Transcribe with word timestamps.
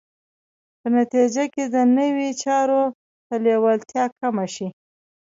په 0.79 0.87
نتیجه 0.97 1.43
کې 1.53 1.63
دنیوي 1.73 2.29
چارو 2.43 2.83
ته 3.27 3.33
لېوالتیا 3.45 4.05
کمه 4.19 4.45
شي. 4.53 4.67